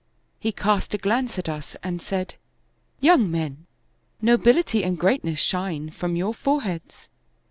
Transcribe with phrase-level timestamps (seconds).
[0.39, 2.33] He cast a glance at us and said:
[2.81, 3.67] "* Young men,
[4.19, 7.07] nobility and greatness shine from your foreheads.